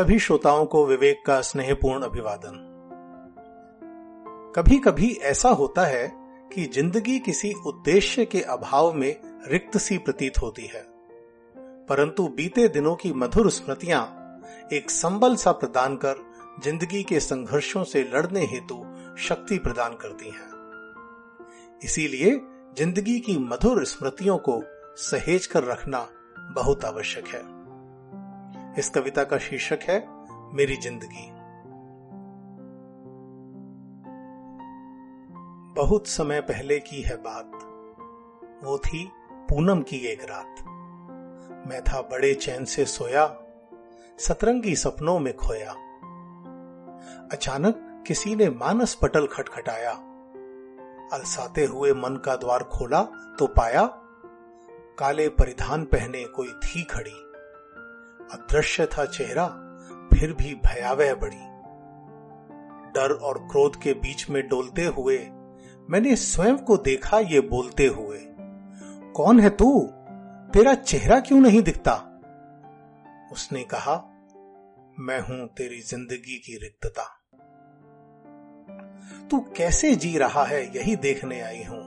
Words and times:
सभी 0.00 0.18
श्रोताओं 0.18 0.66
को 0.66 0.86
विवेक 0.86 1.22
का 1.26 1.40
स्नेहपूर्ण 1.40 2.02
अभिवादन। 2.02 2.52
कभी 4.56 4.78
कभी 4.78 5.10
ऐसा 5.22 5.48
होता 5.48 5.84
है 5.86 6.12
कि 6.54 6.64
ज़िंदगी 6.66 7.18
किसी 7.18 7.52
उद्देश्य 7.66 8.24
के 8.24 8.40
अभाव 8.40 8.92
में 8.92 9.20
रिक्त 9.48 9.76
सी 9.76 9.98
प्रतीत 9.98 10.38
होती 10.42 10.66
है। 10.66 10.82
परंतु 11.86 12.28
बीते 12.28 12.68
दिनों 12.68 12.94
की 12.94 13.12
मधुर 13.12 13.50
स्मृतियाँ 13.50 14.02
एक 14.72 14.90
संबल 14.90 15.36
सा 15.36 15.52
प्रदान 15.52 15.96
कर 15.96 16.24
ज़िंदगी 16.64 17.02
के 17.02 17.20
संघर्षों 17.20 17.84
से 17.84 18.02
लड़ने 18.14 18.40
हेतु 18.40 18.84
शक्ति 19.18 19.58
प्रदान 19.58 19.94
करती 19.94 20.30
हैं। 20.30 20.50
इसीलिए 21.84 22.40
ज़िंदगी 22.78 23.20
की 23.20 23.38
मधुर 23.38 23.84
स्मृतियों 23.84 24.38
को 24.38 24.62
सहेज 24.96 25.46
कर 25.46 25.64
रखना 25.64 26.08
बहुत 26.54 26.84
आवश्यक 26.84 27.26
है। 27.26 27.59
इस 28.80 28.88
कविता 28.88 29.24
का 29.24 29.38
शीर्षक 29.38 29.78
है, 29.82 30.08
मेरी 30.56 30.76
ज़िंदगी। 30.76 31.30
बहुत 35.74 36.06
समय 36.06 36.40
पहले 36.40 36.78
की 36.78 37.02
है 37.02 37.16
बात। 37.16 37.50
वो 38.64 38.78
थी 38.78 39.12
पूनम 39.32 39.82
की 39.82 39.96
एक 39.96 40.24
रात। 40.24 40.64
मैं 41.68 41.82
था 41.82 42.00
बड़े 42.00 42.34
चैन 42.34 42.64
से 42.64 42.84
सोया, 42.84 43.26
सतरंगी 44.18 44.76
सपनों 44.76 45.18
में 45.18 45.36
खोया। 45.36 45.70
अचानक 47.32 48.04
किसी 48.06 48.36
ने 48.36 48.50
मानस 48.50 48.94
पटल 48.94 49.26
खटखटाया। 49.26 49.92
अलसाते 51.12 51.64
हुए 51.64 51.92
मन 51.92 52.22
का 52.24 52.36
द्वार 52.36 52.62
खोला 52.62 53.02
तो 53.38 53.46
पाया, 53.46 53.86
काले 54.98 55.28
परिधान 55.28 55.84
पहने 55.84 56.24
कोई 56.24 56.48
थी 56.48 56.84
खड़ी। 56.84 57.29
अदृश्य 58.32 58.86
था 58.86 59.04
चेहरा, 59.04 59.46
फिर 60.14 60.32
भी 60.32 60.54
भयावह 60.54 61.14
बड़ी 61.14 61.48
डर 62.94 63.12
और 63.12 63.38
क्रोध 63.50 63.76
के 63.82 63.92
बीच 63.94 64.28
में 64.30 64.42
डोलते 64.48 64.84
हुए, 64.86 65.18
मैंने 65.90 66.16
स्वयं 66.16 66.56
को 66.56 66.76
देखा 66.76 67.18
ये 67.18 67.40
बोलते 67.40 67.86
हुए, 67.86 68.18
कौन 69.16 69.40
है 69.40 69.50
तू? 69.50 69.80
तेरा 70.54 70.74
चेहरा 70.74 71.20
क्यों 71.20 71.40
नहीं 71.40 71.62
दिखता? 71.62 71.94
उसने 73.32 73.62
कहा, 73.64 73.94
मैं 74.98 75.20
हूँ 75.20 75.46
तेरी 75.48 75.80
ज़िंदगी 75.80 76.38
की 76.38 76.56
रिक्तता। 76.56 77.04
तू 79.30 79.40
कैसे 79.56 79.94
जी 79.94 80.16
रहा 80.18 80.44
है 80.44 80.64
यही 80.76 80.96
देखने 80.96 81.40
आई 81.40 81.62
हूँ। 81.64 81.82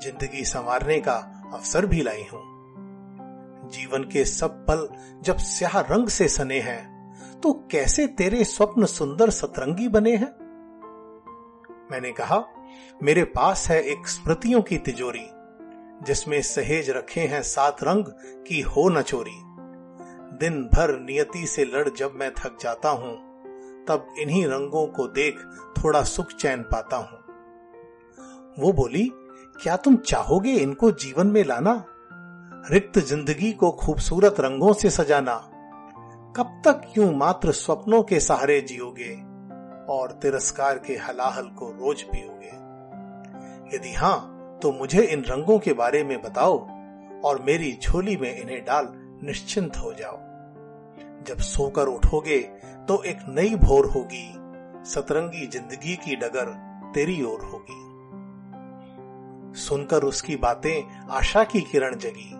ज़िंदगी 0.00 0.44
संवारने 0.44 1.00
का 1.00 1.16
अवसर 1.54 1.86
भी 1.86 2.02
लाई 2.02 2.24
हूँ। 2.32 2.53
जीवन 3.68 4.04
के 4.04 4.24
सब 4.24 4.64
पल 4.66 4.88
जब 5.22 5.36
स्याह 5.36 5.78
रंग 5.80 6.08
से 6.08 6.28
सने 6.28 6.60
हैं 6.60 7.40
तो 7.40 7.52
कैसे 7.70 8.06
तेरे 8.06 8.44
स्वप्न 8.44 8.86
सुंदर 8.86 9.30
सतरंगी 9.30 9.88
बने 9.88 10.16
हैं? 10.16 10.32
मैंने 11.90 12.12
कहा, 12.12 12.44
मेरे 13.02 13.24
पास 13.24 13.66
है 13.70 13.82
एक 13.82 14.08
स्मृतियों 14.08 14.62
की 14.62 14.78
तिजोरी, 14.78 15.26
जिसमें 16.06 16.40
सहेज 16.42 16.90
रखे 16.90 17.20
हैं 17.20 17.42
सात 17.42 17.82
रंग 17.84 18.04
की 18.48 18.60
हो 18.60 18.88
न 18.88 19.02
चोरी। 19.02 19.40
दिन 20.38 20.62
भर 20.74 20.98
नियति 21.00 21.46
से 21.46 21.64
लड़ 21.64 21.88
जब 21.88 22.12
मैं 22.14 22.32
थक 22.34 22.56
जाता 22.60 22.88
हूँ, 22.88 23.14
तब 23.88 24.14
इन्हीं 24.18 24.46
रंगों 24.46 24.86
को 24.86 25.06
देख 25.06 25.38
थोड़ा 25.78 26.02
सुख 26.02 26.32
चैन 26.32 26.62
पाता 26.62 26.96
हूँ। 26.96 27.18
वो 28.58 28.72
बोली, 28.72 29.10
क्या 29.62 29.76
तुम 29.76 29.96
चाहोगे 29.96 30.52
इनको 30.52 30.90
जीवन 30.90 31.26
में 31.26 31.44
लाना? 31.44 31.74
रिक्त 32.70 32.98
ज़िंदगी 32.98 33.50
को 33.52 33.70
खूबसूरत 33.70 34.36
रंगों 34.40 34.72
से 34.72 34.90
सजाना। 34.90 35.34
कब 36.36 36.60
तक 36.64 36.82
यूँ 36.98 37.12
मात्र 37.14 37.52
स्वप्नों 37.52 38.02
के 38.02 38.20
सहारे 38.20 38.60
जियोगे 38.60 39.10
और 39.94 40.12
तिरस्कार 40.22 40.78
के 40.78 40.92
हलाहल 40.92 41.46
को 41.48 41.68
रोज 41.70 42.02
पियोगे? 42.02 42.52
यदि 43.76 43.92
हाँ 43.92 44.58
तो 44.62 44.72
मुझे 44.72 45.02
इन 45.02 45.24
रंगों 45.24 45.58
के 45.58 45.72
बारे 45.72 46.02
में 46.04 46.20
बताओ 46.22 46.58
और 47.24 47.42
मेरी 47.42 47.72
झोली 47.82 48.16
में 48.16 48.36
इन्हें 48.36 48.64
डाल 48.64 48.88
निश्चिंत 49.24 49.76
हो 49.76 49.92
जाओ। 49.92 50.18
जब 51.28 51.38
सोकर 51.38 51.86
उठोगे 51.86 52.38
तो 52.88 53.02
एक 53.02 53.18
नई 53.28 53.54
भोर 53.56 53.86
होगी। 53.86 54.26
सतरंगी 54.84 55.46
ज़िंदगी 55.46 55.96
की 55.96 56.16
डगर 56.16 56.52
तेरी 56.94 57.22
ओर 57.22 57.44
होगी। 57.44 57.82
सुनकर 59.58 60.02
उसकी 60.02 60.36
बातें 60.36 61.06
आशा 61.10 61.44
की 61.44 61.60
किरण 61.60 61.96
जगी। 61.96 62.30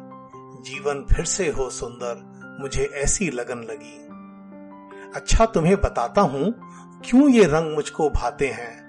जीवन 0.65 1.07
फिर 1.13 1.25
से 1.25 1.49
हो 1.51 1.71
सुंदर, 1.71 2.23
मुझे 2.61 2.85
ऐसी 2.85 3.31
लगन 3.31 3.59
लगी। 3.59 4.01
अच्छा 5.17 5.47
तुम्हें 5.47 5.81
बताता 5.81 6.21
हूँ, 6.21 6.55
क्यों 7.05 7.29
ये 7.31 7.45
रंग 7.45 7.75
मुझको 7.75 8.11
भाते 8.11 8.49
हैं? 8.49 8.85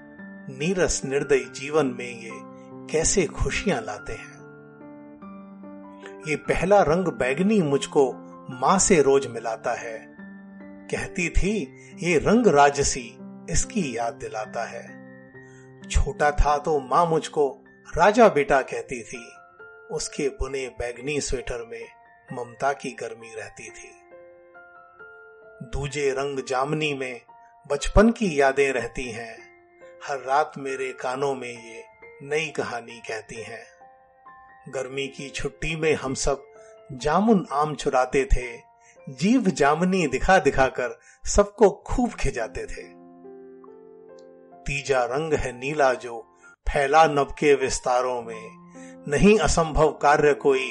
नीरस 0.58 1.02
निर्दयी 1.04 1.44
जीवन 1.44 1.86
में 1.86 2.22
ये 2.22 2.30
कैसे 2.92 3.26
खुशियाँ 3.26 3.80
लाते 3.82 4.12
हैं? 4.12 4.36
ये 6.28 6.36
पहला 6.36 6.82
रंग 6.82 7.08
बैगनी 7.08 7.62
मुझको 7.62 8.12
माँ 8.50 8.78
से 8.78 9.02
रोज 9.02 9.26
मिलाता 9.26 9.72
है। 9.72 10.16
कहती 10.90 11.28
थी, 11.28 11.54
ये 12.02 12.18
रंग 12.18 12.46
राजसी 12.46 13.18
इसकी 13.50 13.96
याद 13.96 14.14
दिलाता 14.14 14.64
है। 14.64 14.84
छोटा 15.90 16.30
था 16.30 16.58
तो 16.58 16.80
माँ 16.80 17.06
मुझको 17.06 17.64
राजा 17.96 18.28
बेटा 18.28 18.60
कहती 18.62 19.02
थी। 19.02 19.32
उसके 19.90 20.28
बुने 20.28 20.68
बैगनी 20.68 21.20
स्वेटर 21.20 21.66
में 21.66 21.84
ममता 22.32 22.72
की 22.72 22.90
गर्मी 22.90 23.34
रहती 23.34 23.70
थी। 23.70 23.90
दूजे 25.62 26.10
रंग 26.10 26.44
जामनी 26.48 26.94
में 26.94 27.20
बचपन 27.70 28.10
की 28.10 28.40
यादें 28.40 28.72
रहती 28.72 29.10
हैं। 29.10 29.38
हर 30.04 30.18
रात 30.18 30.52
मेरे 30.58 30.92
कानों 30.92 31.34
में 31.34 31.72
ये 31.72 31.84
नई 32.22 32.48
कहानी 32.48 33.00
कहती 33.08 33.42
हैं। 33.42 33.64
गर्मी 34.68 35.06
की 35.06 35.28
छुट्टी 35.28 35.76
में 35.76 35.94
हम 35.94 36.14
सब 36.14 36.44
जामुन 36.92 37.46
आम 37.52 37.74
चुराते 37.74 38.24
थे। 38.24 38.58
जीव 39.08 39.42
जामनी 39.42 40.06
दिखा 40.06 40.38
दिखाकर 40.38 41.00
सबको 41.24 41.70
खूब 41.70 42.12
खिजाते 42.12 42.66
थे। 42.66 42.82
तीजा 44.62 45.04
रंग 45.04 45.34
है 45.34 45.52
नीला 45.52 45.94
जो 45.94 46.38
फैला 46.68 47.06
नब 47.06 47.34
के 47.38 47.54
विस्तारों 47.54 48.22
में। 48.22 48.65
नहीं 49.08 49.38
असंभव 49.38 49.90
कार्य 49.90 50.34
कोई 50.34 50.68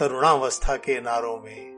तरुणावस्था 0.00 0.76
के 0.76 1.00
नारों 1.00 1.36
में। 1.38 1.74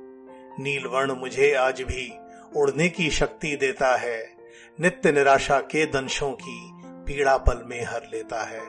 नीलवर्ण 0.60 1.12
मुझे 1.12 1.52
आज 1.54 1.82
भी 1.82 2.12
उड़ने 2.56 2.88
की 2.88 3.10
शक्ति 3.10 3.56
देता 3.56 3.96
है, 3.96 4.36
नित्य 4.80 5.12
निराशा 5.12 5.60
के 5.60 5.86
दंशों 5.86 6.32
की 6.32 6.70
पीड़ा 6.84 7.36
पल 7.36 7.64
में 7.66 7.84
हर 7.84 8.02
लेता 8.14 8.42
है। 8.42 8.62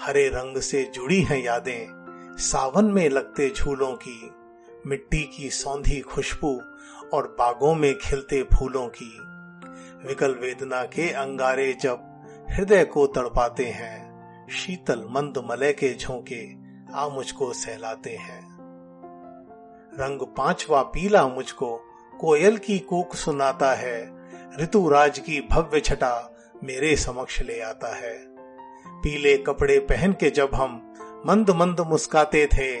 हरे 0.00 0.28
रंग 0.28 0.60
से 0.60 0.82
जुड़ी 0.94 1.22
हैं 1.22 1.44
यादें, 1.44 1.86
सावन 2.38 2.84
में 2.84 3.08
लगते 3.08 3.50
झूलों 3.50 3.92
की, 3.92 4.30
मिट्टी 4.86 5.30
की 5.36 5.50
सौंधी 5.50 6.00
खुशबू 6.00 6.60
और 7.14 7.36
बागों 7.38 7.74
में 7.74 7.98
खिलते 7.98 8.42
फूलों 8.42 8.88
की। 9.02 9.18
विकल 10.08 10.34
वेदना 10.34 10.82
के 10.82 11.10
अंगारे 11.10 11.72
जब 11.72 12.00
हृदय 12.50 12.84
को 12.84 13.06
तड़पाते 13.06 13.64
हैं 13.64 13.99
शीतल 14.50 15.06
मंद 15.10 15.38
मलय 15.38 15.72
के 15.72 15.94
झोंके 15.94 16.54
आ 16.94 17.08
मुझको 17.08 17.52
सहलाते 17.52 18.10
हैं। 18.10 18.40
रंग 19.94 20.20
पांचवा 20.22 20.82
पीला 20.82 21.28
मुझको 21.28 21.76
कोयल 22.20 22.56
की 22.56 22.78
कूक 22.78 23.14
सुनाता 23.14 23.74
है। 23.74 24.10
ऋतुराज 24.60 25.18
की 25.18 25.40
भव्य 25.40 25.80
छटा 25.80 26.36
मेरे 26.64 26.96
समक्ष 26.96 27.42
ले 27.42 27.60
आता 27.60 27.96
है। 27.96 28.18
पीले 28.86 29.36
कपड़े 29.38 29.78
पहन 29.78 30.12
के 30.12 30.30
जब 30.30 30.50
हम 30.54 30.94
मंद 31.26 31.50
मंद 31.50 31.80
मुस्काते 31.80 32.46
थे, 32.46 32.76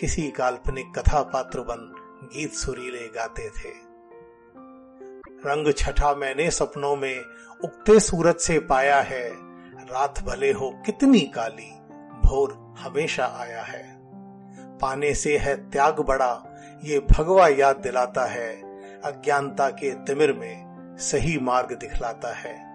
किसी 0.00 0.30
काल्पनिक 0.30 0.98
कथा 0.98 1.22
पात्र 1.22 1.60
बन 1.60 1.94
गीत 2.34 2.52
सुरीले 2.52 3.08
गाते 3.08 3.50
थे। 3.50 3.90
रंग 5.48 5.72
छठा 5.72 6.14
मैंने 6.14 6.50
सपनों 6.50 6.96
में 6.96 7.20
उगते 7.64 8.00
सूरज 8.00 8.36
से 8.36 8.58
पाया 8.58 9.00
है। 9.00 9.49
रात 9.90 10.22
भले 10.22 10.52
हो 10.52 10.82
कितनी 10.86 11.20
काली, 11.20 11.70
भोर 12.28 12.74
हमेशा 12.78 13.26
आया 13.26 13.62
है। 13.62 13.98
पाने 14.78 15.14
से 15.14 15.38
है 15.38 15.70
त्याग 15.70 16.00
बड़ा, 16.00 16.42
ये 16.84 16.98
भगवा 16.98 17.48
याद 17.48 17.76
दिलाता 17.76 18.26
है, 18.26 18.62
अज्ञानता 19.00 19.70
के 19.70 19.90
तिमिर 19.90 20.32
में 20.32 20.70
सही 20.98 21.38
मार्ग 21.38 21.72
दिखलाता 21.72 22.34
है। 22.34 22.70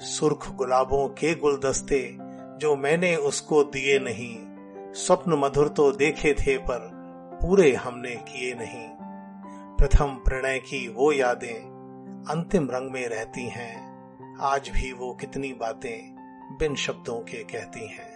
सुर्ख 0.00 0.50
गुलाबों 0.50 1.08
के 1.08 1.34
गुलदस्ते, 1.34 2.18
जो 2.58 2.76
मैंने 2.76 3.16
उसको 3.16 3.64
दिए 3.64 3.98
नहीं, 3.98 4.38
स्वप्न 4.94 5.32
मधुर 5.32 5.68
तो 5.68 5.92
देखे 5.92 6.34
थे 6.34 6.58
पर 6.58 6.90
पूरे 7.42 7.74
हमने 7.74 8.10
किए 8.10 8.54
नहीं। 8.54 8.88
प्रथम 9.76 10.06
प्रणय 10.06 10.58
की 10.58 10.88
वो 10.88 11.12
यादें 11.12 11.74
अंतिम 12.30 12.68
रंग 12.70 12.90
में 12.90 13.08
रहती 13.08 13.48
हैं। 13.48 13.83
आज 14.40 14.68
भी 14.68 14.92
वो 14.92 15.12
कितनी 15.14 15.52
बातें 15.52 16.14
बिन 16.58 16.74
शब्दों 16.74 17.18
के 17.20 17.42
कहती 17.44 17.86
हैं। 17.88 18.12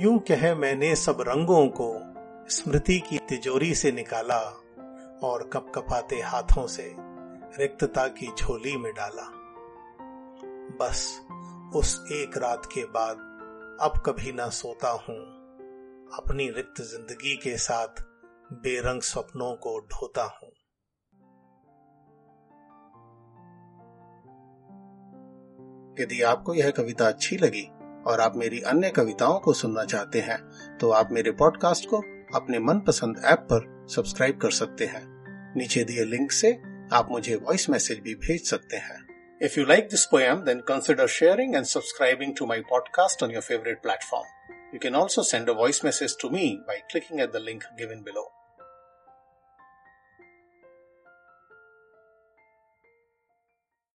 यूँ 0.00 0.18
कहे 0.18 0.54
मैंने 0.54 0.96
सब 0.96 1.20
रंगों 1.20 1.66
को 1.80 1.88
स्मृति 2.48 2.98
की 3.00 3.18
तिजोरी 3.18 3.74
से 3.74 3.92
निकाला 3.92 4.38
और 5.22 5.50
कपकपाते 5.52 6.20
हाथों 6.20 6.66
से 6.66 6.94
रिक्तता 7.58 8.06
की 8.08 8.30
झोली 8.38 8.76
में 8.76 8.92
डाला। 8.92 9.28
बस 10.80 11.20
उस 11.74 12.06
एक 12.12 12.38
रात 12.38 12.66
के 12.66 12.84
बाद 12.84 13.16
अब 13.80 14.02
कभी 14.06 14.32
ना 14.32 14.48
सोता 14.48 14.90
हूँ। 14.90 15.20
अपनी 16.18 16.50
रिक्त 16.50 16.82
ज़िंदगी 16.82 17.36
के 17.36 17.56
साथ 17.56 18.02
बेरंग 18.52 19.02
सपनों 19.02 19.54
को 19.54 19.78
ढोता 19.80 20.22
हूँ। 20.22 20.51
यदि 26.00 26.22
आपको 26.22 26.54
यह 26.54 26.70
कविता 26.70 27.06
अच्छी 27.06 27.36
लगी 27.36 27.68
और 28.06 28.20
आप 28.20 28.36
मेरी 28.36 28.60
अन्य 28.60 28.90
कविताओं 28.90 29.38
को 29.38 29.52
सुनना 29.52 29.84
चाहते 29.84 30.20
हैं 30.20 30.38
तो 30.78 30.90
आप 30.90 31.08
मेरे 31.12 31.30
पॉडकास्ट 31.30 31.88
को 31.88 31.96
अपने 32.34 32.58
मनपसंद 32.58 33.22
ऐप 33.24 33.38
पर 33.38 33.86
सब्सक्राइब 33.94 34.38
कर 34.38 34.50
सकते 34.50 34.84
हैं। 34.84 35.02
नीचे 35.56 35.84
दिए 35.84 36.04
लिंक 36.04 36.32
से 36.32 36.62
आप 36.92 37.08
मुझे 37.10 37.36
वॉइस 37.36 37.70
मैसेज 37.70 37.98
भी 37.98 38.14
भेज 38.14 38.50
सकते 38.50 38.76
हैं। 38.76 39.06
If 39.42 39.60
you 39.60 39.66
like 39.66 39.84
this 39.84 40.04
poem 40.04 40.34
then 40.34 40.60
consider 40.60 41.06
sharing 41.06 41.56
and 41.56 41.64
subscribing 41.64 42.36
to 42.36 42.46
my 42.46 42.60
podcast 42.60 43.22
on 43.22 43.30
your 43.30 43.42
favourite 43.42 43.82
platform 43.82 44.54
you 44.74 44.78
can 44.82 44.94
also 44.94 45.22
send 45.22 45.50
a 45.50 45.52
voice 45.52 45.84
message 45.84 46.16
to 46.22 46.30
me 46.30 46.58
by 46.68 46.76
clicking 46.76 47.20
at 47.20 47.32
the 47.32 47.36
link 47.36 47.64
given 47.78 48.02
below 48.02 48.31